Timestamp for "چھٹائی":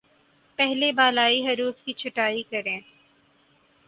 1.93-2.41